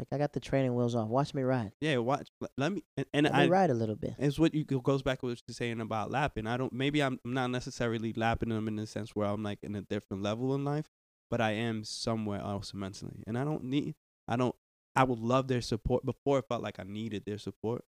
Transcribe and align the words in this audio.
Like 0.00 0.08
I 0.12 0.18
got 0.18 0.32
the 0.32 0.40
training 0.40 0.74
wheels 0.74 0.94
off. 0.94 1.08
Watch 1.08 1.34
me 1.34 1.42
ride. 1.42 1.72
Yeah, 1.80 1.98
watch. 1.98 2.28
Let- 2.56 2.72
me 2.72 2.82
and, 2.96 3.06
and 3.12 3.24
Let 3.24 3.34
I 3.34 3.44
me 3.44 3.50
ride 3.50 3.70
a 3.70 3.74
little 3.74 3.96
bit. 3.96 4.14
It's 4.18 4.38
what 4.38 4.54
you 4.54 4.64
it 4.68 4.82
goes 4.82 5.02
back 5.02 5.20
to 5.20 5.26
what 5.26 5.42
you're 5.46 5.54
saying 5.54 5.80
about 5.80 6.10
lapping. 6.10 6.46
I 6.46 6.56
don't 6.56 6.72
maybe 6.72 7.02
I'm, 7.02 7.20
not 7.24 7.50
necessarily 7.50 8.12
lapping 8.14 8.48
them 8.48 8.66
in 8.68 8.76
the 8.76 8.86
sense 8.86 9.14
where 9.14 9.28
I'm 9.28 9.42
like 9.42 9.58
in 9.62 9.76
a 9.76 9.82
different 9.82 10.22
level 10.22 10.54
in 10.54 10.64
life, 10.64 10.88
but 11.30 11.40
I 11.40 11.52
am 11.52 11.84
somewhere 11.84 12.40
else 12.40 12.72
mentally, 12.74 13.22
and 13.26 13.38
I 13.38 13.44
don't 13.44 13.64
need 13.64 13.94
I 14.26 14.36
don't 14.36 14.54
I 14.96 15.04
would 15.04 15.18
love 15.20 15.48
their 15.48 15.60
support. 15.60 16.04
Before 16.04 16.38
it 16.38 16.46
felt 16.48 16.62
like 16.62 16.80
I 16.80 16.84
needed 16.84 17.24
their 17.26 17.38
support, 17.38 17.84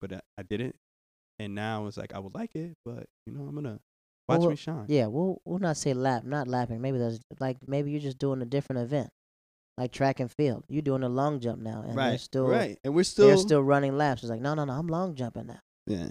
but 0.00 0.12
I, 0.12 0.20
I 0.38 0.42
didn't, 0.42 0.76
and 1.38 1.54
now 1.54 1.86
it's 1.86 1.96
like 1.96 2.14
I 2.14 2.18
would 2.18 2.34
like 2.34 2.54
it, 2.54 2.76
but 2.84 3.06
you 3.26 3.32
know 3.32 3.42
I'm 3.42 3.54
gonna 3.54 3.80
watch 4.28 4.40
Well, 4.40 4.50
me 4.50 4.56
shine. 4.56 4.86
Yeah, 4.88 5.06
we'll 5.06 5.40
we'll 5.44 5.58
not 5.58 5.76
say 5.76 5.94
lap, 5.94 6.24
not 6.24 6.48
lapping. 6.48 6.80
Maybe 6.80 6.98
there's 6.98 7.20
like 7.38 7.56
maybe 7.66 7.90
you're 7.90 8.00
just 8.00 8.18
doing 8.18 8.42
a 8.42 8.46
different 8.46 8.82
event, 8.82 9.10
like 9.78 9.92
track 9.92 10.20
and 10.20 10.30
field. 10.30 10.64
You're 10.68 10.82
doing 10.82 11.02
a 11.02 11.08
long 11.08 11.40
jump 11.40 11.60
now, 11.62 11.82
and 11.86 11.96
they're 12.10 12.18
still 12.18 12.46
right, 12.46 12.78
and 12.84 12.94
we're 12.94 13.04
still 13.04 13.26
they're 13.28 13.36
still 13.36 13.62
running 13.62 13.96
laps. 13.96 14.22
It's 14.22 14.30
like 14.30 14.40
no, 14.40 14.54
no, 14.54 14.64
no. 14.64 14.72
I'm 14.72 14.88
long 14.88 15.14
jumping 15.14 15.46
now. 15.46 15.60
yeah 15.86 16.08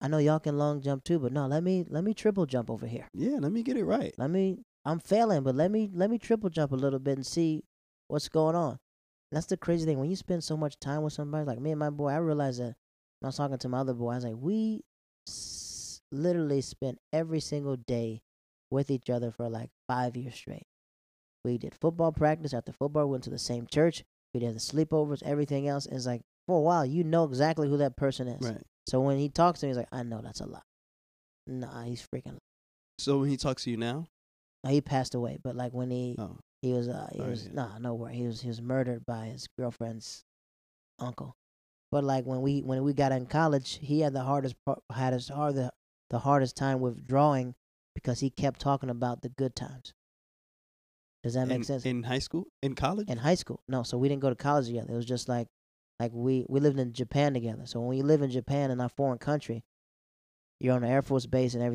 I 0.00 0.08
know 0.08 0.18
y'all 0.18 0.38
can 0.40 0.58
long 0.58 0.82
jump 0.82 1.04
too, 1.04 1.18
but 1.18 1.32
no, 1.32 1.46
let 1.46 1.62
me 1.62 1.84
let 1.88 2.04
me 2.04 2.12
triple 2.14 2.44
jump 2.46 2.70
over 2.70 2.86
here. 2.86 3.08
yeah. 3.14 3.38
Let 3.40 3.50
me 3.52 3.62
get 3.62 3.76
it 3.78 3.84
right. 3.84 4.14
Let 4.18 4.30
me 4.30 4.58
I'm 4.84 5.00
failing, 5.00 5.42
but 5.42 5.54
let 5.54 5.70
me 5.70 5.90
let 5.92 6.10
me 6.10 6.18
triple 6.18 6.50
jump 6.50 6.72
a 6.72 6.76
little 6.76 6.98
bit 7.00 7.16
and 7.16 7.26
see 7.26 7.64
what's 8.08 8.28
going 8.28 8.54
on. 8.54 8.78
That's 9.32 9.46
the 9.46 9.56
crazy 9.56 9.86
thing. 9.86 9.98
When 9.98 10.10
you 10.10 10.16
spend 10.16 10.44
so 10.44 10.56
much 10.56 10.78
time 10.78 11.02
with 11.02 11.12
somebody, 11.14 11.44
like 11.46 11.58
me 11.60 11.70
and 11.72 11.80
my 11.80 11.90
boy, 11.90 12.10
I 12.10 12.18
realized 12.18 12.60
that 12.60 12.76
when 13.20 13.24
I 13.24 13.26
was 13.28 13.36
talking 13.36 13.58
to 13.58 13.68
my 13.68 13.78
other 13.80 13.94
boy, 13.94 14.12
I 14.12 14.14
was 14.16 14.24
like, 14.24 14.36
we 14.38 14.82
s- 15.26 16.00
literally 16.12 16.60
spent 16.60 16.98
every 17.12 17.40
single 17.40 17.76
day 17.76 18.22
with 18.70 18.90
each 18.90 19.10
other 19.10 19.30
for 19.30 19.48
like 19.48 19.70
five 19.88 20.16
years 20.16 20.34
straight. 20.34 20.66
We 21.52 21.58
did 21.58 21.74
football 21.80 22.12
practice 22.12 22.52
after 22.52 22.72
football, 22.72 23.06
We 23.06 23.12
went 23.12 23.24
to 23.24 23.30
the 23.30 23.38
same 23.38 23.66
church, 23.66 24.04
we 24.34 24.40
did 24.40 24.54
the 24.54 24.60
sleepovers, 24.60 25.22
everything 25.22 25.68
else. 25.68 25.86
It's 25.86 26.06
like, 26.06 26.22
for 26.46 26.58
a 26.58 26.60
while, 26.60 26.84
you 26.84 27.04
know 27.04 27.24
exactly 27.24 27.68
who 27.68 27.76
that 27.78 27.96
person 27.96 28.28
is. 28.28 28.46
Right. 28.48 28.62
So 28.86 29.00
when 29.00 29.18
he 29.18 29.28
talks 29.28 29.60
to 29.60 29.66
me, 29.66 29.70
he's 29.70 29.76
like, 29.76 29.88
I 29.92 30.02
know 30.02 30.20
that's 30.22 30.40
a 30.40 30.46
lie. 30.46 30.60
Nah, 31.46 31.84
he's 31.84 32.06
freaking. 32.06 32.36
So 32.98 33.18
when 33.18 33.28
he 33.30 33.36
talks 33.36 33.64
to 33.64 33.70
you 33.70 33.76
now, 33.76 34.06
No, 34.64 34.70
he 34.70 34.80
passed 34.80 35.14
away, 35.14 35.38
but 35.42 35.54
like 35.54 35.72
when 35.72 35.90
he 35.90 36.16
oh 36.18 36.38
he 36.62 36.72
was 36.72 36.88
uh 36.88 37.08
he 37.12 37.18
Sorry 37.18 37.30
was 37.30 37.42
hear. 37.44 37.52
nah 37.52 37.78
no 37.78 37.94
worry 37.94 38.16
he 38.16 38.26
was 38.26 38.40
he 38.40 38.48
was 38.48 38.60
murdered 38.60 39.04
by 39.06 39.26
his 39.26 39.46
girlfriend's 39.58 40.24
uncle. 40.98 41.36
But 41.92 42.02
like 42.04 42.24
when 42.24 42.40
we 42.42 42.62
when 42.62 42.82
we 42.82 42.92
got 42.92 43.12
in 43.12 43.26
college, 43.26 43.78
he 43.82 44.00
had 44.00 44.12
the 44.12 44.22
hardest 44.22 44.56
part, 44.64 44.80
had 44.92 45.12
his 45.12 45.28
hard 45.28 45.54
the, 45.54 45.70
the 46.10 46.20
hardest 46.20 46.56
time 46.56 46.80
withdrawing 46.80 47.54
because 47.94 48.20
he 48.20 48.30
kept 48.30 48.60
talking 48.60 48.90
about 48.90 49.22
the 49.22 49.28
good 49.28 49.54
times. 49.54 49.92
Does 51.26 51.34
that 51.34 51.48
make 51.48 51.56
in, 51.56 51.64
sense? 51.64 51.84
in 51.84 52.04
high 52.04 52.20
school, 52.20 52.44
in 52.62 52.76
college, 52.76 53.10
in 53.10 53.18
high 53.18 53.34
school, 53.34 53.60
no. 53.66 53.82
So 53.82 53.98
we 53.98 54.08
didn't 54.08 54.22
go 54.22 54.28
to 54.28 54.36
college 54.36 54.66
together. 54.66 54.92
It 54.92 54.94
was 54.96 55.04
just 55.04 55.28
like 55.28 55.48
like 55.98 56.12
we 56.14 56.46
we 56.48 56.60
lived 56.60 56.78
in 56.78 56.92
Japan 56.92 57.34
together. 57.34 57.62
So 57.64 57.80
when 57.80 57.98
you 57.98 58.04
live 58.04 58.22
in 58.22 58.30
Japan 58.30 58.70
in 58.70 58.78
a 58.78 58.88
foreign 58.88 59.18
country, 59.18 59.64
you're 60.60 60.76
on 60.76 60.82
the 60.82 60.88
Air 60.88 61.02
Force 61.02 61.26
base 61.26 61.54
and 61.54 61.64
everything. 61.64 61.74